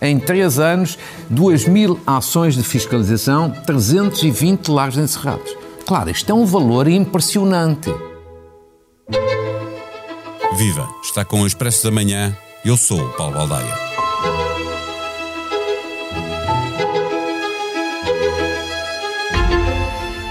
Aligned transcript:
Em 0.00 0.18
três 0.18 0.58
anos, 0.58 0.98
2 1.30 1.66
mil 1.66 1.98
ações 2.06 2.54
de 2.54 2.62
fiscalização, 2.62 3.50
320 3.50 4.68
lares 4.68 4.96
encerrados. 4.96 5.56
Claro, 5.86 6.10
isto 6.10 6.30
é 6.30 6.34
um 6.34 6.44
valor 6.44 6.86
impressionante. 6.86 7.90
Viva! 10.56 10.88
Está 11.02 11.24
com 11.24 11.42
o 11.42 11.46
Expresso 11.46 11.84
da 11.84 11.90
Manhã. 11.90 12.36
Eu 12.64 12.76
sou 12.76 13.00
o 13.00 13.12
Paulo 13.14 13.34
Baldaia. 13.34 13.74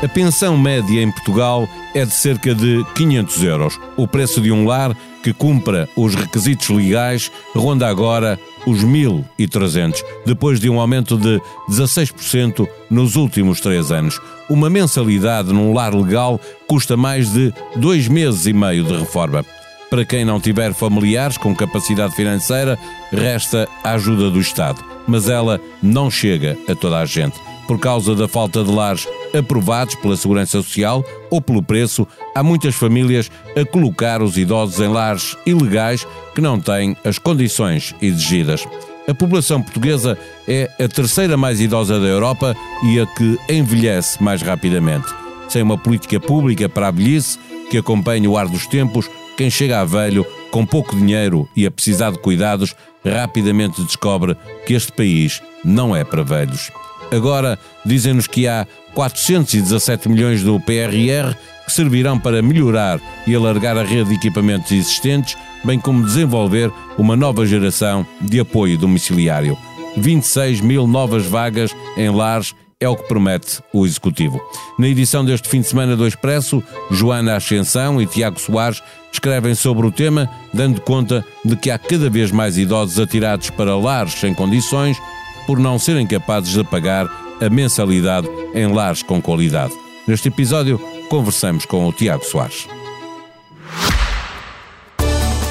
A 0.05 0.07
pensão 0.07 0.55
média 0.55 1.01
em 1.01 1.09
Portugal 1.09 1.67
é 1.95 2.05
de 2.05 2.13
cerca 2.13 2.53
de 2.53 2.85
500 2.93 3.43
euros. 3.43 3.79
O 3.97 4.07
preço 4.07 4.39
de 4.39 4.51
um 4.51 4.63
lar 4.63 4.95
que 5.23 5.33
cumpra 5.33 5.89
os 5.95 6.13
requisitos 6.13 6.69
legais 6.69 7.31
ronda 7.55 7.87
agora 7.87 8.39
os 8.67 8.85
1.300, 8.85 9.99
depois 10.23 10.59
de 10.59 10.69
um 10.69 10.79
aumento 10.79 11.17
de 11.17 11.41
16% 11.67 12.67
nos 12.87 13.15
últimos 13.15 13.59
três 13.59 13.91
anos. 13.91 14.21
Uma 14.47 14.69
mensalidade 14.69 15.51
num 15.51 15.73
lar 15.73 15.95
legal 15.95 16.39
custa 16.67 16.95
mais 16.95 17.33
de 17.33 17.51
dois 17.75 18.07
meses 18.07 18.45
e 18.45 18.53
meio 18.53 18.83
de 18.83 18.95
reforma. 18.95 19.43
Para 19.89 20.05
quem 20.05 20.23
não 20.23 20.39
tiver 20.39 20.71
familiares 20.75 21.35
com 21.35 21.55
capacidade 21.55 22.15
financeira, 22.15 22.77
resta 23.11 23.67
a 23.83 23.93
ajuda 23.93 24.29
do 24.29 24.39
Estado. 24.39 24.85
Mas 25.07 25.29
ela 25.29 25.59
não 25.81 26.11
chega 26.11 26.55
a 26.69 26.75
toda 26.75 26.99
a 26.99 27.05
gente 27.05 27.54
por 27.67 27.79
causa 27.79 28.15
da 28.15 28.27
falta 28.27 28.63
de 28.63 28.71
lares 28.71 29.07
aprovados 29.37 29.95
pela 29.95 30.15
Segurança 30.15 30.61
Social 30.61 31.03
ou 31.29 31.41
pelo 31.41 31.61
preço, 31.61 32.07
há 32.33 32.41
muitas 32.41 32.75
famílias 32.75 33.29
a 33.55 33.65
colocar 33.65 34.21
os 34.21 34.37
idosos 34.37 34.79
em 34.79 34.87
lares 34.87 35.35
ilegais 35.45 36.07
que 36.33 36.41
não 36.41 36.59
têm 36.59 36.95
as 37.03 37.17
condições 37.17 37.93
exigidas. 38.01 38.65
A 39.07 39.13
população 39.13 39.61
portuguesa 39.61 40.17
é 40.47 40.69
a 40.83 40.87
terceira 40.87 41.37
mais 41.37 41.61
idosa 41.61 41.99
da 41.99 42.07
Europa 42.07 42.55
e 42.83 42.99
a 42.99 43.05
que 43.05 43.37
envelhece 43.49 44.21
mais 44.21 44.41
rapidamente. 44.41 45.07
Sem 45.47 45.61
uma 45.61 45.77
política 45.77 46.19
pública 46.19 46.67
para 46.67 46.87
a 46.87 46.91
velhice 46.91 47.37
que 47.69 47.77
acompanhe 47.77 48.27
o 48.27 48.37
ar 48.37 48.47
dos 48.47 48.65
tempos, 48.65 49.09
quem 49.37 49.49
chega 49.49 49.79
a 49.79 49.85
velho 49.85 50.25
com 50.49 50.65
pouco 50.65 50.95
dinheiro 50.95 51.47
e 51.55 51.65
a 51.65 51.71
precisar 51.71 52.11
de 52.11 52.19
cuidados 52.19 52.75
rapidamente 53.03 53.83
descobre 53.83 54.35
que 54.65 54.73
este 54.73 54.91
país 54.91 55.41
não 55.63 55.95
é 55.95 56.03
para 56.03 56.23
velhos. 56.23 56.71
Agora 57.11 57.57
dizem-nos 57.85 58.27
que 58.27 58.47
há 58.47 58.65
417 58.93 60.09
milhões 60.09 60.41
do 60.41 60.59
PRR 60.59 61.35
que 61.65 61.71
servirão 61.71 62.19
para 62.19 62.41
melhorar 62.41 62.99
e 63.25 63.35
alargar 63.35 63.77
a 63.77 63.83
rede 63.83 64.09
de 64.09 64.15
equipamentos 64.15 64.71
existentes, 64.71 65.35
bem 65.63 65.79
como 65.79 66.05
desenvolver 66.05 66.71
uma 66.97 67.15
nova 67.15 67.45
geração 67.45 68.05
de 68.21 68.39
apoio 68.39 68.77
domiciliário. 68.77 69.57
26 69.97 70.61
mil 70.61 70.85
novas 70.85 71.25
vagas 71.25 71.75
em 71.97 72.09
lares 72.09 72.53
é 72.79 72.87
o 72.87 72.95
que 72.95 73.07
promete 73.07 73.61
o 73.73 73.85
Executivo. 73.85 74.39
Na 74.77 74.87
edição 74.87 75.23
deste 75.23 75.47
fim 75.47 75.61
de 75.61 75.67
semana 75.67 75.95
do 75.95 76.05
Expresso, 76.05 76.61
Joana 76.91 77.35
Ascensão 77.35 78.01
e 78.01 78.05
Tiago 78.05 78.39
Soares 78.39 78.83
escrevem 79.11 79.55
sobre 79.55 79.87
o 79.87 79.91
tema, 79.91 80.29
dando 80.53 80.81
conta 80.81 81.25
de 81.43 81.55
que 81.55 81.71
há 81.71 81.79
cada 81.79 82.09
vez 82.09 82.31
mais 82.31 82.57
idosos 82.57 82.99
atirados 82.99 83.49
para 83.49 83.77
lares 83.77 84.13
sem 84.13 84.33
condições 84.33 84.97
por 85.45 85.59
não 85.59 85.77
serem 85.79 86.07
capazes 86.07 86.53
de 86.53 86.63
pagar 86.63 87.07
a 87.41 87.49
mensalidade 87.49 88.27
em 88.53 88.67
lares 88.67 89.03
com 89.03 89.21
qualidade. 89.21 89.73
Neste 90.07 90.27
episódio, 90.27 90.79
conversamos 91.09 91.65
com 91.65 91.87
o 91.87 91.93
Tiago 91.93 92.23
Soares. 92.23 92.67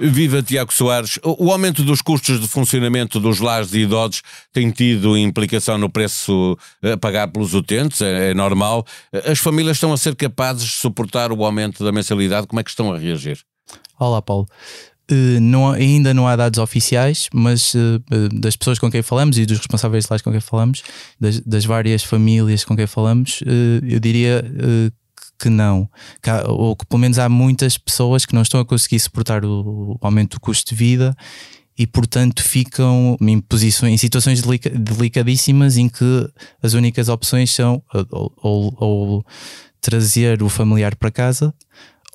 Viva 0.00 0.42
Tiago 0.42 0.72
Soares. 0.72 1.18
O 1.24 1.50
aumento 1.50 1.82
dos 1.82 2.00
custos 2.00 2.40
de 2.40 2.46
funcionamento 2.46 3.18
dos 3.18 3.40
lares 3.40 3.70
de 3.70 3.80
idosos 3.80 4.22
tem 4.52 4.70
tido 4.70 5.16
implicação 5.16 5.76
no 5.76 5.90
preço 5.90 6.56
a 6.82 6.96
pagar 6.96 7.28
pelos 7.28 7.52
utentes, 7.52 8.00
é, 8.00 8.30
é, 8.30 8.34
normal. 8.34 8.86
As 9.26 9.38
famílias 9.38 9.76
estão 9.76 9.92
a 9.92 9.96
ser 9.96 10.14
capazes 10.14 10.64
de 10.64 10.74
suportar 10.74 11.32
o 11.32 11.44
aumento 11.44 11.82
da 11.84 11.90
mensalidade, 11.90 12.46
como 12.46 12.60
é 12.60 12.64
que 12.64 12.70
estão 12.70 12.92
a 12.92 12.98
reagir? 12.98 13.40
Olá, 13.98 14.22
Paulo. 14.22 14.46
Uh, 15.10 15.40
não, 15.40 15.70
ainda 15.70 16.12
não 16.12 16.28
há 16.28 16.36
dados 16.36 16.58
oficiais, 16.58 17.30
mas 17.32 17.74
uh, 17.74 17.98
das 18.34 18.56
pessoas 18.56 18.78
com 18.78 18.90
quem 18.90 19.00
falamos 19.00 19.38
e 19.38 19.46
dos 19.46 19.56
responsáveis 19.56 20.04
de 20.04 20.10
lares 20.10 20.22
com 20.22 20.30
quem 20.30 20.40
falamos, 20.40 20.82
das, 21.18 21.40
das 21.40 21.64
várias 21.64 22.04
famílias 22.04 22.62
com 22.62 22.76
quem 22.76 22.86
falamos, 22.86 23.40
uh, 23.40 23.86
eu 23.88 23.98
diria 23.98 24.44
que 25.38 25.48
não, 25.48 25.88
que 26.22 26.28
há, 26.28 26.44
ou 26.46 26.74
que 26.74 26.84
pelo 26.86 27.00
menos 27.00 27.18
há 27.18 27.28
muitas 27.28 27.78
pessoas 27.78 28.26
que 28.26 28.34
não 28.34 28.42
estão 28.42 28.60
a 28.60 28.64
conseguir 28.64 28.98
suportar 28.98 29.44
o, 29.44 29.92
o 29.92 29.98
aumento 30.00 30.36
do 30.36 30.40
custo 30.40 30.70
de 30.70 30.74
vida 30.74 31.16
e 31.78 31.86
portanto 31.86 32.42
ficam 32.42 33.16
em 33.20 33.40
posições 33.40 33.92
em 33.92 33.96
situações 33.96 34.42
delica, 34.42 34.68
delicadíssimas 34.70 35.76
em 35.76 35.88
que 35.88 36.28
as 36.62 36.74
únicas 36.74 37.08
opções 37.08 37.54
são 37.54 37.82
ou, 38.10 38.32
ou, 38.36 38.76
ou 38.78 39.26
trazer 39.80 40.42
o 40.42 40.48
familiar 40.48 40.96
para 40.96 41.10
casa 41.10 41.54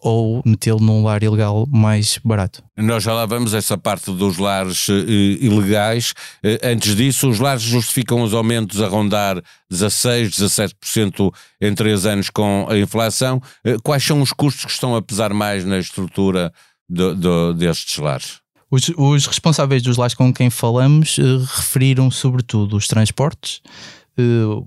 ou 0.03 0.41
metê-lo 0.46 0.81
num 0.81 1.02
lar 1.02 1.24
ilegal 1.24 1.66
mais 1.72 2.19
barato. 2.24 2.62
Nós 2.78 3.03
já 3.03 3.14
lá 3.14 3.25
vamos 3.25 3.53
essa 3.53 3.78
parte 3.78 4.12
dos 4.12 4.38
lares 4.38 4.90
uh, 4.90 4.94
ilegais. 4.94 6.12
Uh, 6.44 6.59
antes 6.62 6.94
disso, 6.96 7.30
os 7.30 7.40
lares 7.40 7.64
justificam 7.64 8.22
os 8.22 8.34
aumentos 8.34 8.81
a 8.81 8.88
rondar 8.88 9.41
16, 9.72 10.31
17% 10.31 11.34
em 11.62 11.74
três 11.74 12.06
anos 12.06 12.30
com 12.30 12.68
a 12.69 12.78
inflação. 12.78 13.41
Uh, 13.66 13.81
quais 13.81 14.03
são 14.03 14.22
os 14.22 14.34
custos 14.34 14.66
que 14.66 14.72
estão 14.72 14.94
a 14.94 15.02
pesar 15.02 15.34
mais 15.34 15.64
na 15.64 15.80
estrutura 15.80 16.52
do, 16.90 17.16
do, 17.16 17.53
destes 17.53 17.97
lares? 17.97 18.41
Os, 18.70 18.91
os, 18.97 19.25
responsáveis 19.25 19.81
dos 19.81 19.96
lares 19.96 20.16
com 20.16 20.34
quem 20.34 20.50
falamos 20.50 21.18
referiram 21.56 22.09
sobretudo 22.09 22.75
os 22.75 22.88
transportes, 22.88 23.62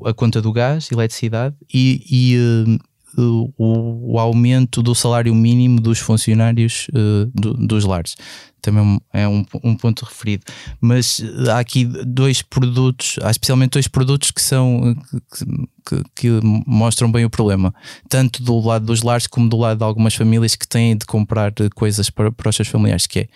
a 0.04 0.14
conta 0.14 0.40
do 0.40 0.52
gás, 0.52 0.92
eletricidade 0.92 1.56
e, 1.74 2.04
e 2.08 2.78
o, 3.16 4.12
o, 4.12 4.18
aumento 4.18 4.82
do 4.82 4.94
salário 4.94 5.34
mínimo 5.34 5.80
dos 5.80 5.98
funcionários 5.98 6.88
uh, 6.90 7.30
do, 7.34 7.54
dos 7.54 7.84
lares. 7.84 8.16
Também 8.60 9.00
é 9.12 9.26
um, 9.26 9.44
um, 9.62 9.76
ponto 9.76 10.04
referido. 10.04 10.44
Mas 10.80 11.20
eh, 11.20 11.50
há 11.50 11.60
aqui 11.60 11.84
dois 11.84 12.42
produtos, 12.42 13.16
há 13.22 13.30
especialmente 13.30 13.72
dois 13.72 13.86
produtos 13.86 14.32
que 14.32 14.42
são 14.42 14.96
que, 15.84 16.02
que, 16.16 16.40
mostram 16.66 17.12
bem 17.12 17.24
o 17.24 17.30
problema, 17.30 17.72
tanto 18.08 18.42
do 18.42 18.58
lado 18.58 18.86
dos 18.86 19.02
lares 19.02 19.28
como 19.28 19.48
do 19.48 19.56
lado 19.56 19.78
de 19.78 19.84
algumas 19.84 20.16
famílias 20.16 20.56
que 20.56 20.66
têm 20.66 20.96
de 20.96 21.06
comprar 21.06 21.52
coisas 21.76 22.10
para, 22.10 22.32
para 22.32 22.48
os 22.48 22.56
seus 22.56 22.66
familiares, 22.66 23.06
que 23.06 23.20
é 23.20 23.28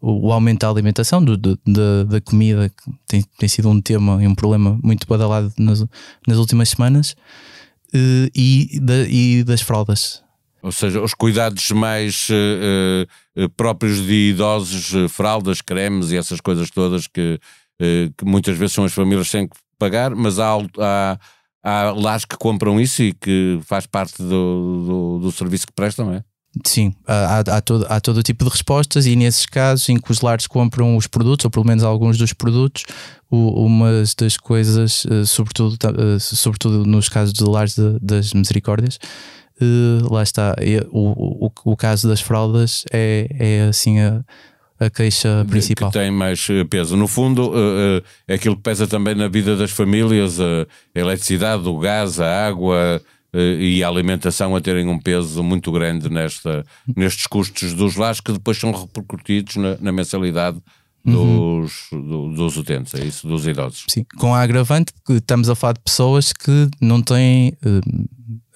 o, 0.00 0.30
aumento 0.30 0.60
da 0.60 0.70
alimentação, 0.70 1.24
do, 1.24 1.36
do, 1.36 1.58
da, 1.66 2.04
da 2.04 2.20
comida, 2.20 2.68
que 2.68 2.90
tem, 3.08 3.24
tem 3.38 3.48
sido 3.48 3.68
um 3.68 3.80
tema 3.80 4.22
e 4.22 4.26
um 4.28 4.36
problema 4.36 4.78
muito 4.84 5.04
badalado 5.08 5.52
nas, 5.58 5.84
nas 6.28 6.38
últimas 6.38 6.68
semanas 6.68 7.10
uh, 7.10 7.55
e, 7.94 8.80
da, 8.80 9.06
e 9.08 9.44
das 9.44 9.60
fraldas. 9.60 10.22
Ou 10.62 10.72
seja, 10.72 11.00
os 11.00 11.14
cuidados 11.14 11.70
mais 11.70 12.28
uh, 12.28 13.42
uh, 13.44 13.50
próprios 13.50 14.04
de 14.04 14.30
idosos, 14.30 15.10
fraldas, 15.12 15.60
cremes 15.60 16.10
e 16.10 16.16
essas 16.16 16.40
coisas 16.40 16.70
todas 16.70 17.06
que, 17.06 17.38
que, 17.78 18.24
muitas 18.24 18.56
vezes 18.56 18.74
são 18.74 18.84
as 18.84 18.92
famílias 18.92 19.28
sem 19.28 19.48
pagar, 19.78 20.14
mas 20.14 20.38
há, 20.38 20.56
há, 20.78 21.18
há 21.62 21.92
lares 21.92 22.24
que 22.24 22.36
compram 22.36 22.80
isso 22.80 23.02
e 23.02 23.12
que 23.12 23.60
faz 23.62 23.86
parte 23.86 24.22
do, 24.22 24.28
do, 24.28 25.18
do 25.20 25.32
serviço 25.32 25.66
que 25.66 25.72
prestam, 25.72 26.12
é? 26.12 26.24
Sim, 26.64 26.94
há, 27.06 27.40
há, 27.40 27.60
todo, 27.60 27.86
há 27.88 28.00
todo 28.00 28.22
tipo 28.22 28.44
de 28.44 28.50
respostas 28.50 29.06
e 29.06 29.14
nesses 29.14 29.44
casos 29.46 29.88
em 29.88 29.98
que 29.98 30.10
os 30.10 30.20
lares 30.20 30.46
compram 30.46 30.96
os 30.96 31.06
produtos, 31.06 31.44
ou 31.44 31.50
pelo 31.50 31.66
menos 31.66 31.84
alguns 31.84 32.16
dos 32.16 32.32
produtos, 32.32 32.84
o, 33.30 33.64
uma 33.66 33.90
das 34.18 34.36
coisas, 34.36 35.04
uh, 35.04 35.26
sobretudo, 35.26 35.74
uh, 35.74 36.18
sobretudo 36.20 36.86
nos 36.86 37.08
casos 37.08 37.34
de 37.34 37.44
lares 37.44 37.74
de, 37.74 37.98
das 38.00 38.32
misericórdias, 38.32 38.98
uh, 39.60 40.12
lá 40.12 40.22
está, 40.22 40.54
o, 40.90 41.46
o, 41.46 41.52
o 41.64 41.76
caso 41.76 42.08
das 42.08 42.20
fraldas 42.20 42.84
é, 42.90 43.28
é 43.38 43.62
assim 43.68 44.00
a, 44.00 44.24
a 44.80 44.88
queixa 44.88 45.44
principal. 45.48 45.90
Que 45.90 45.98
tem 45.98 46.10
mais 46.10 46.46
peso. 46.70 46.96
No 46.96 47.08
fundo, 47.08 47.52
é 48.28 48.34
aquilo 48.34 48.56
que 48.56 48.62
pesa 48.62 48.86
também 48.86 49.14
na 49.14 49.26
vida 49.26 49.56
das 49.56 49.70
famílias, 49.70 50.38
a 50.38 50.66
eletricidade, 50.94 51.66
o 51.66 51.78
gás, 51.78 52.20
a 52.20 52.46
água 52.46 52.76
eh, 52.78 53.00
e 53.38 53.82
a 53.82 53.88
alimentação 53.88 54.56
a 54.56 54.60
terem 54.60 54.88
um 54.88 54.98
peso 54.98 55.42
muito 55.42 55.70
grande 55.70 56.08
nesta, 56.08 56.64
nestes 56.96 57.26
custos 57.26 57.74
dos 57.74 57.96
lares 57.96 58.20
que 58.20 58.32
depois 58.32 58.56
são 58.56 58.72
repercutidos 58.72 59.56
na, 59.56 59.76
na 59.78 59.92
mensalidade 59.92 60.58
uhum. 61.06 61.60
dos, 61.60 61.86
do, 61.90 62.32
dos 62.32 62.56
utentes, 62.56 62.94
é 62.94 63.04
isso, 63.04 63.26
dos 63.26 63.46
idosos. 63.46 63.84
Sim, 63.88 64.04
com 64.18 64.34
a 64.34 64.40
agravante 64.40 64.92
que 65.04 65.14
estamos 65.14 65.48
a 65.48 65.54
falar 65.54 65.74
de 65.74 65.80
pessoas 65.80 66.32
que 66.32 66.68
não 66.80 67.00
têm, 67.00 67.56
eh, 67.64 67.80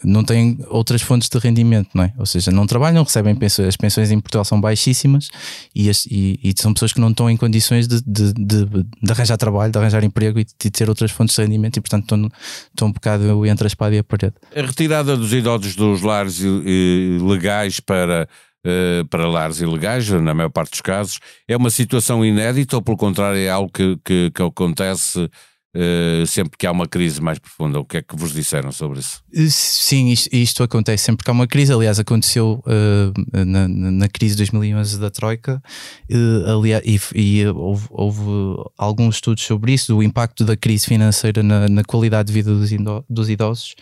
não 0.02 0.24
têm 0.24 0.58
outras 0.68 1.02
fontes 1.02 1.28
de 1.28 1.38
rendimento, 1.38 1.90
não 1.94 2.04
é? 2.04 2.12
Ou 2.18 2.26
seja, 2.26 2.50
não 2.50 2.66
trabalham, 2.66 3.04
recebem 3.04 3.34
pensões, 3.34 3.68
as 3.68 3.76
pensões 3.76 4.10
em 4.10 4.18
Portugal 4.20 4.44
são 4.44 4.60
baixíssimas 4.60 5.28
e, 5.74 5.88
as, 5.88 6.06
e, 6.06 6.40
e 6.42 6.54
são 6.56 6.74
pessoas 6.74 6.92
que 6.92 7.00
não 7.00 7.10
estão 7.10 7.30
em 7.30 7.36
condições 7.36 7.86
de, 7.86 8.00
de, 8.02 8.32
de, 8.32 8.64
de, 8.66 9.12
arranjar 9.12 9.36
trabalho, 9.36 9.70
de 9.70 9.78
arranjar 9.78 10.02
emprego 10.02 10.40
e 10.40 10.44
de 10.44 10.70
ter 10.70 10.88
outras 10.88 11.10
fontes 11.10 11.36
de 11.36 11.42
rendimento 11.42 11.76
e, 11.76 11.80
portanto, 11.80 12.02
estão, 12.02 12.30
estão 12.68 12.88
um 12.88 12.92
bocado 12.92 13.46
entre 13.46 13.66
a 13.66 13.68
espada 13.68 13.94
e 13.94 13.98
a 13.98 14.04
parede. 14.04 14.34
A 14.54 14.62
retirada 14.62 15.16
dos 15.16 15.32
idosos 15.32 15.76
dos 15.76 16.02
lares 16.02 16.40
legais 16.40 17.80
para 17.80 18.28
uh, 18.66 19.04
para 19.08 19.28
lares 19.28 19.60
ilegais, 19.60 20.08
na 20.08 20.34
maior 20.34 20.50
parte 20.50 20.72
dos 20.72 20.80
casos. 20.80 21.18
É 21.48 21.56
uma 21.56 21.70
situação 21.70 22.24
inédita 22.24 22.76
ou, 22.76 22.82
pelo 22.82 22.96
contrário, 22.96 23.38
é 23.38 23.48
algo 23.48 23.70
que, 23.72 23.96
que, 24.04 24.30
que 24.30 24.42
acontece 24.42 25.28
Uh, 25.72 26.26
sempre 26.26 26.58
que 26.58 26.66
há 26.66 26.72
uma 26.72 26.88
crise 26.88 27.20
mais 27.20 27.38
profunda. 27.38 27.78
O 27.78 27.84
que 27.84 27.98
é 27.98 28.02
que 28.02 28.16
vos 28.16 28.32
disseram 28.32 28.72
sobre 28.72 28.98
isso? 28.98 29.22
Eh, 29.32 29.46
sim, 29.48 30.08
isto, 30.08 30.28
isto 30.34 30.62
acontece 30.64 31.04
sempre 31.04 31.22
que 31.22 31.30
há 31.30 31.32
uma 31.32 31.46
crise. 31.46 31.72
Aliás, 31.72 32.00
aconteceu 32.00 32.60
uh, 32.66 33.44
na, 33.46 33.68
na, 33.68 34.08
crise 34.08 34.34
de 34.34 34.38
2011 34.38 34.98
da 34.98 35.10
Troika 35.10 35.62
uh, 36.10 36.58
aliás, 36.58 36.82
e, 36.84 36.98
e 37.14 37.46
houve, 37.46 37.86
houve, 37.88 38.20
alguns 38.76 39.16
estudos 39.16 39.44
sobre 39.44 39.72
isso, 39.72 39.94
do 39.94 40.02
impacto 40.02 40.44
da 40.44 40.56
crise 40.56 40.86
financeira 40.86 41.40
na, 41.40 41.68
na 41.68 41.84
qualidade 41.84 42.26
de 42.26 42.32
vida 42.32 42.52
dos, 42.52 42.70
dos 43.08 43.30
idosos. 43.30 43.76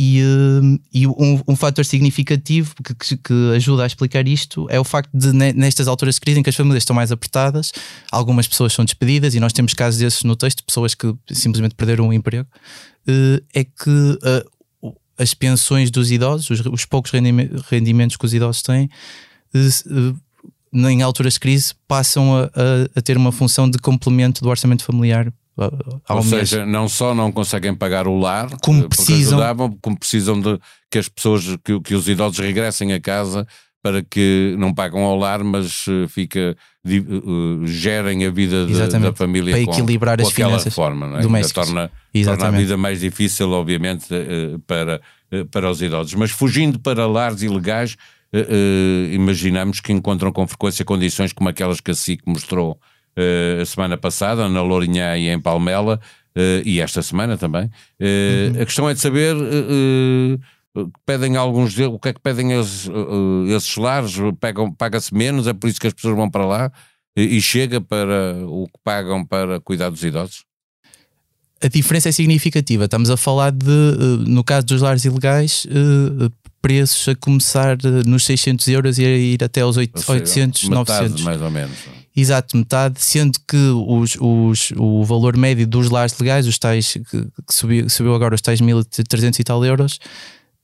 E, 0.00 0.22
uh, 0.22 0.80
e 0.94 1.08
um, 1.08 1.42
um 1.48 1.56
fator 1.56 1.84
significativo 1.84 2.72
que, 3.00 3.16
que, 3.16 3.52
ajuda 3.56 3.82
a 3.82 3.86
explicar 3.88 4.28
isto 4.28 4.68
é 4.70 4.78
o 4.78 4.84
facto 4.84 5.10
de, 5.12 5.32
nestas 5.32 5.88
alturas 5.88 6.14
de 6.14 6.20
crise 6.20 6.38
em 6.38 6.42
que 6.44 6.48
as 6.48 6.54
famílias 6.54 6.82
estão 6.82 6.94
mais 6.94 7.10
apertadas, 7.10 7.72
algumas 8.12 8.46
pessoas 8.46 8.72
são 8.72 8.84
despedidas, 8.84 9.34
e 9.34 9.40
nós 9.40 9.52
temos 9.52 9.74
casos 9.74 9.98
desses 9.98 10.22
no 10.22 10.36
texto, 10.36 10.62
pessoas 10.62 10.94
que 10.94 11.12
simplesmente 11.32 11.74
perderam 11.74 12.06
o 12.06 12.12
emprego, 12.12 12.48
uh, 13.08 13.44
é 13.52 13.64
que 13.64 13.90
uh, 13.90 14.94
as 15.18 15.34
pensões 15.34 15.90
dos 15.90 16.12
idosos, 16.12 16.48
os, 16.48 16.66
os 16.66 16.84
poucos 16.84 17.10
rendimentos 17.68 18.16
que 18.16 18.24
os 18.24 18.32
idosos 18.32 18.62
têm, 18.62 18.88
em 20.72 21.02
alturas 21.02 21.32
de 21.32 21.40
crise, 21.40 21.74
passam 21.88 22.36
a, 22.36 22.44
a, 22.44 22.98
a 22.98 23.02
ter 23.02 23.16
uma 23.16 23.32
função 23.32 23.68
de 23.68 23.78
complemento 23.78 24.42
do 24.42 24.48
orçamento 24.48 24.84
familiar 24.84 25.32
ou 26.08 26.16
mês. 26.16 26.28
seja, 26.28 26.64
não 26.64 26.88
só 26.88 27.14
não 27.14 27.32
conseguem 27.32 27.74
pagar 27.74 28.06
o 28.06 28.18
lar, 28.18 28.48
como 28.62 28.88
precisam, 28.88 29.38
ajudavam, 29.38 29.76
como 29.82 29.98
precisam 29.98 30.40
de 30.40 30.58
que 30.90 30.98
as 30.98 31.08
pessoas, 31.08 31.44
que, 31.64 31.80
que 31.80 31.94
os 31.94 32.08
idosos 32.08 32.38
regressem 32.38 32.92
a 32.92 33.00
casa 33.00 33.46
para 33.82 34.02
que 34.02 34.54
não 34.58 34.72
pagam 34.72 35.02
ao 35.02 35.16
lar, 35.16 35.42
mas 35.42 35.86
uh, 35.86 36.08
fica, 36.08 36.56
uh, 36.86 37.66
gerem 37.66 38.24
a 38.26 38.30
vida 38.30 38.66
de, 38.66 38.98
da 38.98 39.12
família 39.12 39.52
para 39.52 39.62
equilibrar 39.62 40.18
com, 40.18 40.26
as 40.26 40.32
finanças 40.32 40.74
forma, 40.74 41.08
não 41.08 41.18
é? 41.18 41.22
domésticas. 41.22 41.66
Torna, 41.66 41.90
torna, 42.24 42.46
a 42.46 42.50
vida 42.50 42.76
mais 42.76 43.00
difícil, 43.00 43.50
obviamente, 43.50 44.06
uh, 44.12 44.58
para, 44.60 45.00
para 45.50 45.70
os 45.70 45.80
idosos. 45.80 46.14
Mas 46.14 46.30
fugindo 46.30 46.78
para 46.78 47.06
lares 47.06 47.42
ilegais, 47.42 47.96
imaginamos 49.10 49.80
que 49.80 49.90
encontram 49.90 50.30
com 50.30 50.46
frequência 50.46 50.84
condições 50.84 51.32
como 51.32 51.48
aquelas 51.48 51.80
que 51.80 51.90
a 51.90 51.94
SIC 51.94 52.20
mostrou 52.26 52.72
uh, 52.72 52.97
a 53.60 53.64
semana 53.64 53.96
passada, 53.96 54.48
na 54.48 54.62
Lourinhã 54.62 55.16
e 55.16 55.28
em 55.28 55.40
Palmela, 55.40 56.00
uh, 56.36 56.62
e 56.64 56.80
esta 56.80 57.02
semana 57.02 57.36
também. 57.36 57.64
Uh, 57.64 58.54
uhum. 58.54 58.62
A 58.62 58.64
questão 58.64 58.88
é 58.88 58.94
de 58.94 59.00
saber. 59.00 59.36
pedem 61.04 61.36
alguns 61.36 61.74
deles, 61.74 61.92
o 61.92 61.98
que 61.98 62.08
é 62.08 62.12
que 62.12 62.20
pedem 62.20 62.52
esses, 62.52 62.88
esses 63.54 63.76
lares? 63.76 64.14
Paga-se 64.76 65.14
menos, 65.14 65.46
é 65.46 65.52
por 65.52 65.68
isso 65.68 65.80
que 65.80 65.86
as 65.86 65.92
pessoas 65.92 66.16
vão 66.16 66.30
para 66.30 66.46
lá 66.46 66.72
e 67.16 67.40
chega 67.40 67.80
para 67.80 68.36
o 68.46 68.66
que 68.66 68.78
pagam 68.84 69.24
para 69.24 69.58
cuidar 69.60 69.90
dos 69.90 70.04
idosos? 70.04 70.46
a 71.60 71.66
diferença 71.66 72.08
é 72.08 72.12
significativa. 72.12 72.84
Estamos 72.84 73.10
a 73.10 73.16
falar 73.16 73.50
de, 73.50 73.64
no 74.26 74.44
caso 74.44 74.66
dos 74.66 74.80
lares 74.80 75.04
ilegais, 75.04 75.66
preços 76.60 77.08
a 77.08 77.14
começar 77.14 77.76
nos 78.06 78.24
600 78.24 78.68
euros 78.68 78.98
e 78.98 79.04
a 79.04 79.16
ir 79.16 79.42
até 79.44 79.60
aos 79.60 79.76
800, 79.76 80.68
900. 80.68 81.22
mais 81.22 81.40
ou 81.40 81.50
menos. 81.50 81.76
Exato, 82.20 82.56
metade, 82.56 83.00
sendo 83.00 83.38
que 83.46 83.56
os, 83.56 84.16
os, 84.20 84.72
o 84.76 85.04
valor 85.04 85.36
médio 85.36 85.64
dos 85.68 85.88
lares 85.88 86.18
legais, 86.18 86.48
os 86.48 86.58
tais 86.58 86.94
que, 86.94 87.02
que 87.02 87.54
subiu, 87.54 87.88
subiu 87.88 88.12
agora, 88.12 88.34
os 88.34 88.40
tais 88.40 88.60
1.300 88.60 89.38
e 89.38 89.44
tal 89.44 89.64
euros, 89.64 90.00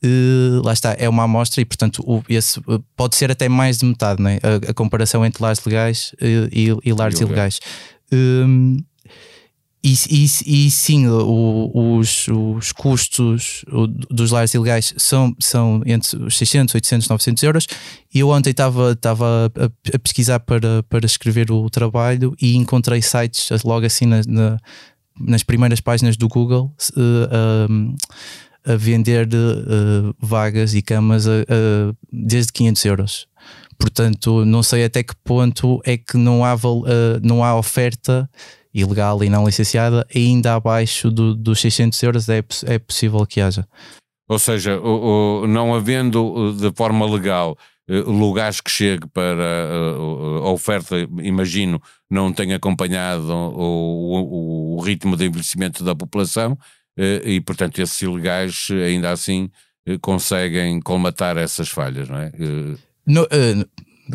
uh, 0.04 0.60
lá 0.64 0.72
está, 0.72 0.96
é 0.98 1.08
uma 1.08 1.22
amostra 1.22 1.60
e, 1.60 1.64
portanto, 1.64 2.02
o, 2.04 2.24
esse 2.28 2.60
pode 2.96 3.14
ser 3.14 3.30
até 3.30 3.48
mais 3.48 3.78
de 3.78 3.86
metade, 3.86 4.20
né? 4.20 4.40
a, 4.42 4.70
a 4.72 4.74
comparação 4.74 5.24
entre 5.24 5.40
lares 5.40 5.64
legais 5.64 6.12
uh, 6.14 6.48
e, 6.50 6.76
e 6.82 6.92
lares 6.92 7.20
ilegais. 7.20 7.60
Um, 8.12 8.78
e, 9.84 9.92
e, 10.08 10.24
e 10.46 10.70
sim, 10.70 11.06
o, 11.06 11.98
os, 11.98 12.26
os 12.28 12.72
custos 12.72 13.66
dos 14.10 14.30
lares 14.30 14.54
ilegais 14.54 14.94
são, 14.96 15.36
são 15.38 15.82
entre 15.84 16.24
os 16.24 16.38
600, 16.38 16.74
800, 16.74 17.06
900 17.06 17.42
euros. 17.42 17.66
E 18.14 18.20
eu 18.20 18.30
ontem 18.30 18.48
estava, 18.48 18.92
a, 18.92 19.64
a, 19.94 19.98
pesquisar 19.98 20.40
para, 20.40 20.82
para 20.84 21.04
escrever 21.04 21.50
o 21.50 21.68
trabalho 21.68 22.34
e 22.40 22.56
encontrei 22.56 23.02
sites 23.02 23.50
logo 23.62 23.84
assim 23.84 24.06
na, 24.06 24.22
na, 24.26 24.58
nas 25.20 25.42
primeiras 25.42 25.82
páginas 25.82 26.16
do 26.16 26.28
Google 26.28 26.74
uh, 26.96 27.94
a 28.64 28.76
vender 28.76 29.28
uh, 29.28 30.16
vagas 30.18 30.74
e 30.74 30.80
camas 30.80 31.26
desde 32.10 32.50
500 32.54 32.84
euros. 32.86 33.28
Portanto, 33.78 34.46
não 34.46 34.62
sei 34.62 34.84
até 34.84 35.02
que 35.02 35.14
ponto 35.16 35.78
é 35.84 35.98
que 35.98 36.16
não 36.16 36.42
há, 36.42 36.54
uh, 36.54 36.88
não 37.22 37.44
há 37.44 37.54
oferta 37.54 38.30
ilegal 38.74 39.22
e 39.22 39.30
não 39.30 39.46
licenciada, 39.46 40.06
ainda 40.14 40.54
abaixo 40.54 41.10
do, 41.10 41.34
dos 41.34 41.60
600 41.60 42.02
euros 42.02 42.28
é, 42.28 42.42
é 42.66 42.78
possível 42.78 43.24
que 43.24 43.40
haja. 43.40 43.66
Ou 44.28 44.38
seja, 44.38 44.78
o, 44.80 45.42
o, 45.42 45.46
não 45.46 45.74
havendo 45.74 46.24
uh, 46.24 46.52
de 46.52 46.72
forma 46.74 47.06
legal 47.06 47.56
uh, 47.88 48.10
lugares 48.10 48.60
que 48.60 48.70
chegue 48.70 49.06
para 49.08 49.68
uh, 49.96 50.46
a 50.46 50.50
oferta, 50.50 50.96
imagino, 51.22 51.80
não 52.10 52.32
tenha 52.32 52.56
acompanhado 52.56 53.30
o, 53.32 54.74
o, 54.74 54.76
o 54.76 54.80
ritmo 54.80 55.16
de 55.16 55.26
envelhecimento 55.26 55.84
da 55.84 55.94
população 55.94 56.58
e, 56.96 57.40
portanto, 57.40 57.80
esses 57.80 58.00
ilegais 58.02 58.68
ainda 58.70 59.10
assim 59.10 59.50
conseguem 60.00 60.80
colmatar 60.80 61.36
essas 61.36 61.68
falhas, 61.68 62.08
não 62.08 62.18
é? 62.18 62.30
No, 63.04 63.26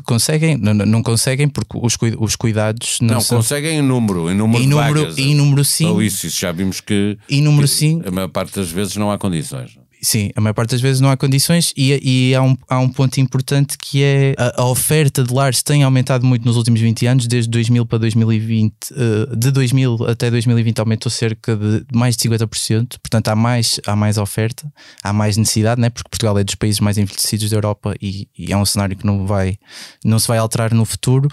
Conseguem, 0.06 0.56
não, 0.56 0.74
não 0.74 1.01
conseguem 1.01 1.50
porque 1.50 1.77
os, 1.81 1.97
os 2.19 2.36
cuidados 2.36 3.00
não, 3.01 3.15
não 3.15 3.21
são... 3.21 3.38
conseguem 3.38 3.80
em 3.80 3.81
número, 3.81 4.30
em 4.30 4.36
número 4.36 4.63
em 4.63 4.68
número, 4.68 5.00
vagas. 5.01 5.18
Em 5.18 5.33
número 5.33 5.65
sim. 5.65 5.88
Ou 5.88 6.01
isso, 6.01 6.27
isso 6.27 6.39
já 6.39 6.51
vimos 6.51 6.80
que, 6.80 7.18
em 7.27 7.41
número 7.41 7.68
sim. 7.68 8.01
a 8.06 8.12
maior 8.12 8.27
parte 8.27 8.56
das 8.56 8.69
vezes 8.69 8.95
não 8.97 9.12
há 9.12 9.18
condições. 9.18 9.79
Sim, 10.01 10.32
a 10.34 10.39
maior 10.39 10.53
parte 10.53 10.72
das 10.72 10.79
vezes 10.79 11.01
não 11.01 11.10
há 11.10 11.18
condições 11.18 11.74
e, 11.75 12.29
e 12.29 12.36
há, 12.36 12.41
um, 12.41 12.56
há 12.70 12.79
um 12.79 12.88
ponto 12.88 13.20
importante 13.20 13.77
que 13.77 14.01
é 14.01 14.34
a, 14.38 14.62
a, 14.62 14.65
oferta 14.65 15.22
de 15.24 15.34
lares 15.34 15.62
tem 15.62 15.84
aumentado 15.84 16.25
muito 16.25 16.46
nos 16.46 16.56
últimos 16.56 16.79
20 16.79 17.06
anos, 17.06 17.27
desde 17.27 17.50
2000 17.50 17.86
para 17.86 17.98
2020, 17.98 18.74
uh, 18.91 19.36
de 19.36 19.51
2000 19.51 20.06
até 20.08 20.32
2020 20.32 20.79
aumentou 20.79 21.10
cerca 21.10 21.53
de 21.53 21.86
mais 21.94 22.15
de 22.15 22.29
50%, 22.29 22.98
portanto 23.01 23.27
há 23.27 23.36
mais, 23.36 23.82
há 23.86 23.94
mais 23.94 24.18
oferta, 24.18 24.72
há 25.03 25.12
mais 25.12 25.36
necessidade, 25.36 25.82
né? 25.82 25.89
porque 25.89 26.10
Portugal 26.10 26.39
é 26.39 26.46
dos 26.46 26.56
países 26.56 26.79
mais 26.79 26.98
envelhecidos 26.98 27.50
da 27.50 27.58
Europa 27.58 27.94
e, 28.01 28.29
e 28.38 28.53
é 28.53 28.58
um 28.58 28.65
cenário 28.65 28.96
que 28.96 29.06
não, 29.06 29.27
vai, 29.27 29.58
não 30.06 30.18
se 30.18 30.29
vai 30.29 30.38
alterar 30.38 30.74
no 30.74 30.86
futuro. 30.86 31.27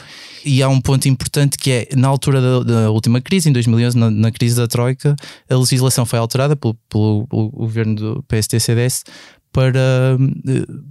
E 0.45 0.63
há 0.63 0.69
um 0.69 0.81
ponto 0.81 1.09
importante 1.09 1.57
que 1.57 1.71
é, 1.71 1.89
na 1.97 2.09
altura 2.09 2.41
da, 2.41 2.63
da 2.63 2.91
última 2.91 3.21
crise, 3.21 3.49
em 3.49 3.53
2011, 3.53 3.97
na, 3.97 4.11
na, 4.11 4.33
crise 4.33 4.57
da 4.57 4.67
Troika, 4.67 5.15
a 5.49 5.55
legislação 5.57 6.05
foi 6.05 6.19
alterada 6.19 6.57
pelo, 6.57 6.75
pelo, 6.89 7.27
pelo 7.29 7.51
governo 7.51 7.95
do 7.95 8.25
PST 8.25 8.56
TCDS 8.59 9.05
para, 9.57 10.19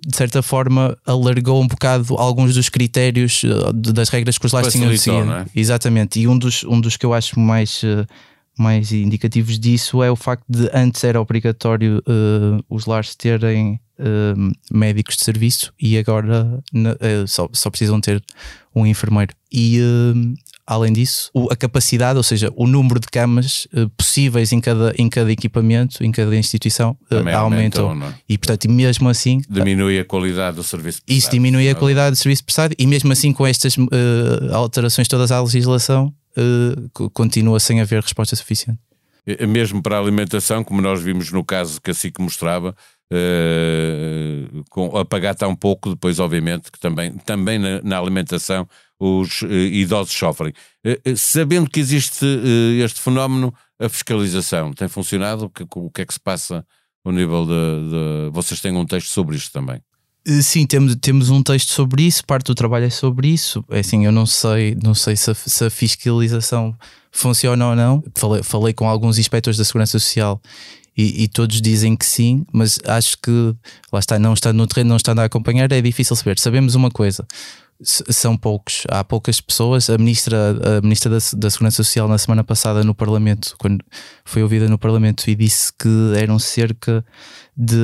de 0.07 0.17
certa 0.17 0.41
forma, 0.41 0.97
alargou 1.05 1.61
um 1.61 1.67
bocado 1.67 2.15
alguns 2.15 2.55
dos 2.55 2.67
critérios 2.67 3.43
eh, 3.43 3.91
das 3.93 4.09
regras 4.09 4.39
que 4.39 4.45
os 4.47 4.51
lares 4.51 4.73
tinham 4.73 4.89
de 4.89 4.97
seguir. 4.97 5.21
É? 5.21 5.45
Exatamente. 5.55 6.19
E 6.19 6.27
um 6.27 6.35
dos, 6.35 6.63
um 6.63 6.81
dos 6.81 6.97
que 6.97 7.05
eu 7.05 7.13
acho 7.13 7.39
mais, 7.39 7.83
eh, 7.83 8.07
mais 8.57 8.91
indicativos 8.91 9.59
disso 9.59 10.01
é 10.01 10.09
o 10.09 10.15
facto 10.15 10.43
de 10.49 10.67
antes 10.73 11.03
era 11.03 11.21
obrigatório 11.21 11.99
uh, 12.07 12.65
os 12.67 12.87
lares 12.87 13.13
terem 13.15 13.79
uh, 13.99 14.51
médicos 14.71 15.15
de 15.15 15.25
serviço 15.25 15.71
e 15.79 15.95
agora 15.95 16.59
uh, 16.73 17.27
só, 17.27 17.47
só 17.53 17.69
precisam 17.69 18.01
ter 18.01 18.23
um 18.73 18.83
enfermeiro. 18.83 19.35
E 19.51 19.79
Além 20.67 20.91
disso, 20.91 21.31
a 21.51 21.55
capacidade, 21.55 22.17
ou 22.17 22.23
seja, 22.23 22.51
o 22.55 22.65
número 22.65 22.99
de 22.99 23.07
camas 23.07 23.67
uh, 23.71 23.87
possíveis 23.91 24.51
em 24.51 24.59
cada, 24.59 24.95
em 24.97 25.07
cada 25.07 25.31
equipamento, 25.31 26.03
em 26.03 26.11
cada 26.11 26.35
instituição, 26.35 26.97
uh, 27.11 27.35
aumentou. 27.37 27.91
É? 27.93 28.15
E, 28.27 28.35
portanto, 28.35 28.67
mesmo 28.69 29.07
assim. 29.07 29.41
Diminui 29.47 29.99
a 29.99 30.05
qualidade 30.05 30.55
do 30.55 30.63
serviço 30.63 31.03
prestado. 31.03 31.17
Isso 31.19 31.29
diminui 31.29 31.69
a 31.69 31.75
qualidade 31.75 32.15
do 32.15 32.17
serviço 32.17 32.43
prestado, 32.43 32.73
e 32.79 32.87
mesmo 32.87 33.11
assim, 33.11 33.31
com 33.31 33.45
estas 33.45 33.77
uh, 33.77 33.85
alterações 34.53 35.07
todas 35.07 35.31
à 35.31 35.39
legislação, 35.39 36.13
continua 37.13 37.61
sem 37.61 37.79
haver 37.79 38.01
resposta 38.01 38.35
suficiente. 38.35 38.79
Mesmo 39.47 39.81
para 39.81 39.97
a 39.97 39.99
alimentação, 39.99 40.63
como 40.63 40.81
nós 40.81 41.01
vimos 41.01 41.31
no 41.31 41.43
caso 41.43 41.79
que 41.81 41.91
a 41.91 41.93
SIC 41.93 42.19
mostrava, 42.19 42.75
uh, 43.11 44.63
com, 44.69 44.97
a 44.97 45.05
pagar 45.05 45.35
tão 45.35 45.55
pouco, 45.55 45.89
depois, 45.89 46.19
obviamente, 46.19 46.71
que 46.71 46.79
também, 46.79 47.13
também 47.19 47.59
na, 47.59 47.81
na 47.81 47.97
alimentação 47.97 48.67
os 48.99 49.41
uh, 49.41 49.47
idosos 49.47 50.13
sofrem. 50.13 50.53
Uh, 50.85 51.17
sabendo 51.17 51.69
que 51.69 51.79
existe 51.79 52.25
este 52.83 53.01
fenómeno, 53.01 53.53
a 53.79 53.89
fiscalização 53.89 54.73
tem 54.73 54.87
funcionado? 54.87 55.51
O 55.75 55.89
que 55.89 56.01
é 56.01 56.05
que 56.05 56.13
se 56.13 56.19
passa 56.19 56.65
ao 57.03 57.11
nível 57.11 57.45
de, 57.45 57.51
de. 57.51 58.29
Vocês 58.31 58.61
têm 58.61 58.75
um 58.75 58.85
texto 58.85 59.09
sobre 59.09 59.35
isto 59.35 59.51
também? 59.51 59.81
Sim, 60.41 60.65
temos, 60.65 60.95
temos 60.95 61.29
um 61.29 61.43
texto 61.43 61.71
sobre 61.71 62.01
isso, 62.01 62.25
parte 62.25 62.47
do 62.47 62.55
trabalho 62.55 62.85
é 62.85 62.89
sobre 62.89 63.27
isso. 63.27 63.63
É 63.69 63.79
assim, 63.79 64.05
eu 64.05 64.11
não 64.11 64.25
sei, 64.25 64.75
não 64.81 64.95
sei 64.95 65.15
se 65.15 65.29
a, 65.29 65.35
se 65.35 65.65
a 65.65 65.69
fiscalização 65.69 66.75
funciona 67.11 67.67
ou 67.67 67.75
não. 67.75 68.03
Falei, 68.15 68.41
falei 68.41 68.73
com 68.73 68.89
alguns 68.89 69.19
inspectores 69.19 69.55
da 69.55 69.63
Segurança 69.63 69.99
Social 69.99 70.41
e, 70.97 71.23
e, 71.23 71.27
todos 71.27 71.61
dizem 71.61 71.95
que 71.95 72.05
sim, 72.05 72.45
mas 72.51 72.79
acho 72.85 73.17
que 73.19 73.55
lá 73.91 73.99
está, 73.99 74.17
não 74.17 74.33
estando 74.33 74.57
no 74.57 74.65
terreno, 74.65 74.89
não 74.89 74.97
estando 74.97 75.19
a 75.19 75.25
acompanhar, 75.25 75.71
é 75.71 75.81
difícil 75.81 76.15
saber. 76.15 76.39
Sabemos 76.39 76.73
uma 76.73 76.89
coisa: 76.89 77.27
são 77.81 78.37
poucos, 78.37 78.83
há 78.89 79.03
poucas 79.03 79.41
pessoas. 79.41 79.89
A 79.89 79.97
ministra, 79.97 80.37
a 80.77 80.81
ministra 80.81 81.09
da, 81.09 81.17
da, 81.37 81.49
Segurança 81.49 81.83
Social, 81.83 82.07
na 82.07 82.17
semana 82.17 82.43
passada, 82.43 82.83
no 82.83 82.95
Parlamento, 82.95 83.55
quando 83.57 83.83
foi 84.23 84.43
ouvida 84.43 84.69
no 84.69 84.77
Parlamento, 84.77 85.29
e 85.29 85.35
disse 85.35 85.71
que 85.73 85.89
eram 86.15 86.39
cerca 86.39 87.05
de. 87.55 87.75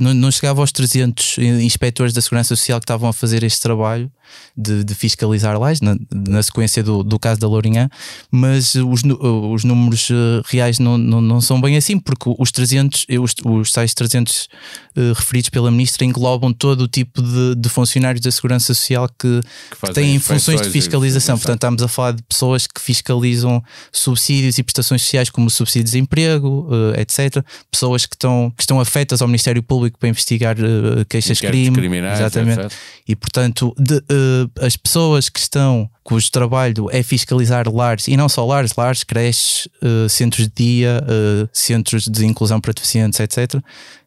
Não, 0.00 0.12
não 0.14 0.30
chegava 0.30 0.60
aos 0.60 0.72
300 0.72 1.38
inspectores 1.38 2.12
da 2.12 2.20
Segurança 2.20 2.56
Social 2.56 2.80
que 2.80 2.84
estavam 2.84 3.08
a 3.08 3.12
fazer 3.12 3.42
este 3.42 3.60
trabalho 3.60 4.10
de, 4.56 4.82
de 4.82 4.94
fiscalizar 4.94 5.58
lajes, 5.58 5.80
na, 5.80 5.96
na, 6.12 6.42
sequência 6.42 6.82
do, 6.82 7.02
do 7.02 7.18
caso 7.18 7.40
da 7.40 7.46
Lourinhã, 7.46 7.88
mas 8.30 8.74
os, 8.74 9.02
os 9.04 9.64
números 9.64 10.08
eh, 10.10 10.42
reais 10.46 10.78
não, 10.78 10.98
não, 10.98 11.20
não 11.20 11.40
são 11.40 11.60
bem 11.60 11.76
assim, 11.76 11.98
porque 11.98 12.34
os 12.38 12.50
300, 12.50 13.06
os, 13.20 13.34
os 13.44 13.72
tais 13.72 13.94
300 13.94 14.48
uh, 14.96 15.12
referidos 15.14 15.50
pela 15.50 15.70
ministra 15.70 16.04
englobam 16.04 16.52
todo 16.52 16.82
o 16.82 16.88
tipo 16.88 17.22
de, 17.22 17.54
de 17.54 17.68
funcionários 17.68 18.20
da 18.20 18.30
Segurança 18.30 18.74
Social 18.74 19.08
que, 19.18 19.40
que, 19.70 19.86
que 19.86 19.92
têm 19.92 20.18
funções 20.18 20.60
de 20.60 20.70
fiscalização. 20.70 21.36
Portanto, 21.36 21.58
estamos 21.58 21.82
a 21.82 21.88
falar 21.88 22.12
de 22.12 22.22
pessoas 22.22 22.66
que 22.66 22.80
fiscalizam 22.80 23.62
subsídios 23.92 24.58
e 24.58 24.62
prestações 24.62 25.02
sociais, 25.02 25.30
como 25.30 25.48
subsídios 25.50 25.92
de 25.92 25.98
emprego, 25.98 26.68
uh, 26.68 26.98
etc. 26.98 27.44
Pessoas 27.70 28.06
que 28.06 28.16
estão, 28.16 28.52
que 28.56 28.62
estão 28.62 28.80
afetas 28.88 29.20
ao 29.20 29.28
Ministério 29.28 29.62
Público 29.62 29.98
para 29.98 30.08
investigar 30.08 30.56
uh, 30.58 31.04
queixas 31.08 31.38
de 31.38 31.46
crime. 31.46 31.98
Exatamente. 31.98 32.60
Etc. 32.60 32.72
E, 33.06 33.14
portanto, 33.14 33.74
de, 33.78 33.96
uh, 33.96 34.50
as 34.60 34.76
pessoas 34.76 35.28
que 35.28 35.38
estão, 35.38 35.88
cujo 36.08 36.30
trabalho 36.30 36.88
é 36.90 37.02
fiscalizar 37.02 37.70
lares, 37.70 38.08
e 38.08 38.16
não 38.16 38.30
só 38.30 38.42
lares, 38.42 38.72
lares, 38.74 39.04
creches, 39.04 39.68
uh, 39.82 40.08
centros 40.08 40.48
de 40.48 40.52
dia, 40.56 41.04
uh, 41.04 41.46
centros 41.52 42.04
de 42.04 42.24
inclusão 42.24 42.58
para 42.62 42.72
deficientes, 42.72 43.20
etc., 43.20 43.60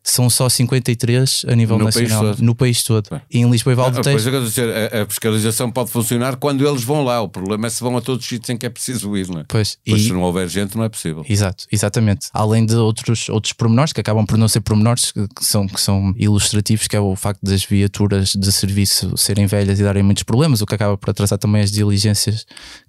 são 0.03 0.29
só 0.29 0.49
53 0.49 1.45
a 1.47 1.55
nível 1.55 1.77
no 1.77 1.85
nacional, 1.85 2.23
país 2.23 2.39
no 2.39 2.55
país 2.55 2.83
todo. 2.83 3.21
E 3.29 3.39
em 3.39 3.49
Lisboa 3.49 3.73
e 3.73 3.75
Valdo 3.75 3.99
ah, 3.99 4.97
a, 4.97 5.01
a 5.03 5.05
fiscalização 5.05 5.69
pode 5.69 5.91
funcionar 5.91 6.37
quando 6.37 6.67
eles 6.67 6.83
vão 6.83 7.03
lá. 7.03 7.21
O 7.21 7.29
problema 7.29 7.67
é 7.67 7.69
se 7.69 7.81
vão 7.81 7.95
a 7.95 8.01
todos 8.01 8.23
os 8.23 8.29
sítios 8.29 8.49
em 8.49 8.57
que 8.57 8.65
é 8.65 8.69
preciso 8.69 9.15
ir, 9.15 9.27
não 9.27 9.41
é? 9.41 9.45
Pois, 9.47 9.77
pois 9.85 10.01
e... 10.01 10.05
se 10.05 10.11
não 10.11 10.21
houver 10.21 10.47
gente, 10.47 10.75
não 10.75 10.83
é 10.83 10.89
possível. 10.89 11.23
Exato, 11.29 11.67
exatamente. 11.71 12.29
Além 12.33 12.65
de 12.65 12.75
outros, 12.75 13.29
outros 13.29 13.53
pormenores 13.53 13.93
que 13.93 14.01
acabam 14.01 14.25
por 14.25 14.39
não 14.39 14.47
ser 14.47 14.61
pormenores, 14.61 15.11
que 15.11 15.45
são, 15.45 15.67
que 15.67 15.79
são 15.79 16.15
ilustrativos, 16.17 16.87
que 16.87 16.95
é 16.95 16.99
o 16.99 17.15
facto 17.15 17.41
das 17.43 17.63
viaturas 17.63 18.33
de 18.33 18.51
serviço 18.51 19.15
serem 19.15 19.45
velhas 19.45 19.79
e 19.79 19.83
darem 19.83 20.01
muitos 20.01 20.23
problemas, 20.23 20.61
o 20.61 20.65
que 20.65 20.73
acaba 20.73 20.97
por 20.97 21.11
atrasar 21.11 21.37
também 21.37 21.61
as 21.61 21.71
diligências 21.71 21.90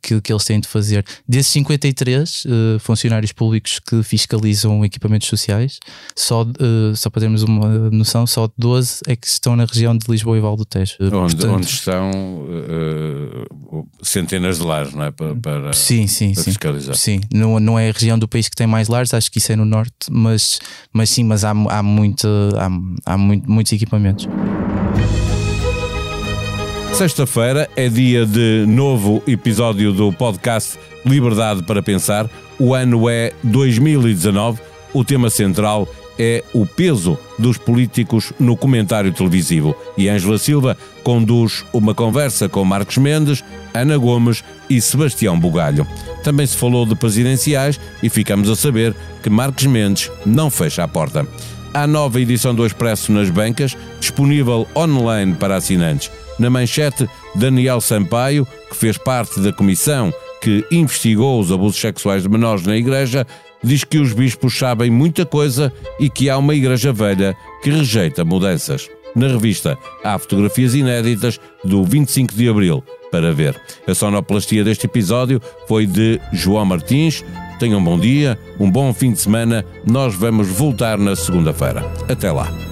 que, 0.03 0.21
que 0.21 0.33
eles 0.33 0.45
têm 0.45 0.61
de 0.61 0.69
fazer. 0.69 1.05
Desses 1.29 1.53
53 1.53 2.45
uh, 2.45 2.49
eh, 2.49 2.79
funcionários 2.79 3.33
públicos 3.33 3.79
que 3.79 4.03
fiscalizam 4.03 4.85
equipamentos 4.85 5.29
sociais, 5.29 5.79
só 6.15 6.43
uh, 6.43 6.95
só 6.95 7.11
para 7.11 7.21
termos 7.21 7.43
uma 7.43 7.91
noção, 7.91 8.27
só 8.27 8.49
12 8.57 9.01
é 9.07 9.17
que 9.17 9.27
estão 9.27 9.57
na 9.57 9.65
região 9.65 9.97
de 9.97 10.11
Lisboa 10.11 10.37
e 10.37 10.41
Val 10.41 10.57
do 10.57 10.65
Tejo. 10.65 10.97
Onde, 11.01 11.37
Portanto, 11.37 11.55
onde 11.55 11.67
estão 11.67 12.11
uh, 12.13 13.89
centenas 14.03 14.59
de 14.59 14.65
lares, 14.65 14.93
não 14.93 15.05
é? 15.05 15.11
Para, 15.11 15.35
para 15.35 15.73
sim, 15.73 16.07
sim, 16.07 16.35
para 16.35 16.43
sim. 16.43 16.51
fiscalizar. 16.51 16.97
Sim, 16.97 17.21
não, 17.33 17.59
não 17.61 17.79
é 17.79 17.89
a 17.89 17.93
região 17.93 18.19
do 18.19 18.29
país 18.29 18.49
que 18.49 18.57
tem 18.57 18.67
mais 18.67 18.89
lares, 18.89 19.13
acho 19.15 19.31
que 19.31 19.39
isso 19.39 19.53
é 19.53 19.57
no 19.57 19.65
norte, 19.65 19.93
mas, 20.11 20.61
mas 20.93 21.11
sim, 21.11 21.25
mas 21.25 21.45
há, 21.45 21.51
há, 21.51 21.83
muito, 21.83 22.27
há, 22.57 23.13
há 23.13 23.19
muito, 23.19 23.51
muitos 23.51 23.73
equipamentos. 23.73 24.29
Sexta-feira 26.93 27.69
é 27.75 27.89
dia 27.89 28.27
de 28.27 28.67
novo 28.69 29.23
episódio 29.27 29.95
do 29.95 30.13
podcast 30.13 30.79
Liberdade 31.07 31.63
para 31.63 31.83
Pensar. 31.83 32.29
O 32.59 32.75
ano 32.75 33.09
é 33.09 33.33
2019. 33.43 34.61
O 34.93 35.03
tema 35.03 35.31
central 35.31 35.89
é 36.19 36.45
o 36.53 36.67
peso 36.67 37.19
dos 37.39 37.57
políticos 37.57 38.33
no 38.39 38.59
comentário 38.59 39.11
televisivo. 39.11 39.75
E 39.97 40.07
Ângela 40.09 40.37
Silva 40.37 40.77
conduz 41.03 41.65
uma 41.73 41.95
conversa 41.95 42.47
com 42.47 42.63
Marcos 42.63 42.99
Mendes, 42.99 43.43
Ana 43.73 43.97
Gomes 43.97 44.45
e 44.69 44.81
Sebastião 44.81 45.41
Bugalho. 45.41 45.87
Também 46.23 46.47
se 46.47 46.57
falou 46.57 46.85
de 46.85 46.95
presidenciais 46.95 47.81
e 48.03 48.11
ficamos 48.11 48.51
a 48.51 48.55
saber 48.55 48.95
que 49.23 49.31
Marcos 49.31 49.65
Mendes 49.65 50.11
não 50.27 50.51
fecha 50.51 50.85
a 50.85 50.89
porta. 50.89 51.27
Há 51.73 51.87
nova 51.87 52.21
edição 52.21 52.55
do 52.55 52.67
Expresso 52.67 53.11
nas 53.13 53.31
bancas, 53.31 53.75
disponível 53.99 54.69
online 54.77 55.35
para 55.35 55.57
assinantes. 55.57 56.11
Na 56.39 56.51
manchete, 56.51 57.09
Daniel 57.35 57.81
Sampaio, 57.81 58.47
que 58.69 58.77
fez 58.77 58.97
parte 58.99 59.41
da 59.41 59.53
comissão 59.53 60.13
que 60.41 60.65
investigou 60.73 61.41
os 61.41 61.53
abusos 61.53 61.81
sexuais 61.81 62.25
de 62.25 62.29
menores 62.29 62.67
na 62.67 62.77
Igreja, 62.77 63.25
diz 63.63 63.85
que 63.85 63.99
os 63.99 64.13
bispos 64.13 64.59
sabem 64.59 64.91
muita 64.91 65.25
coisa 65.25 65.73
e 66.01 66.11
que 66.11 66.29
há 66.29 66.37
uma 66.37 66.55
igreja 66.55 66.93
velha 66.93 67.37
que 67.63 67.71
rejeita 67.71 68.25
mudanças. 68.25 68.89
Na 69.15 69.29
revista 69.29 69.79
há 70.03 70.19
fotografias 70.19 70.75
inéditas 70.75 71.39
do 71.63 71.85
25 71.85 72.35
de 72.35 72.49
abril 72.49 72.83
para 73.11 73.33
ver. 73.33 73.61
A 73.87 73.95
sonoplastia 73.95 74.65
deste 74.65 74.87
episódio 74.87 75.41
foi 75.69 75.87
de 75.87 76.19
João 76.33 76.65
Martins. 76.65 77.23
Tenham 77.61 77.79
um 77.79 77.85
bom 77.85 77.99
dia, 77.99 78.39
um 78.59 78.71
bom 78.71 78.93
fim 78.93 79.13
de 79.13 79.21
semana. 79.21 79.65
Nós 79.87 80.15
vamos 80.15 80.49
voltar 80.49 80.99
na 80.99 81.15
segunda-feira. 81.15 81.85
Até 82.09 82.33
lá. 82.33 82.72